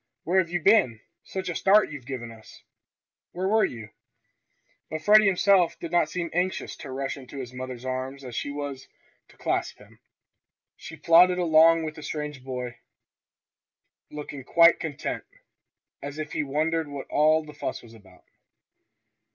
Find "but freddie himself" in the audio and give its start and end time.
4.89-5.77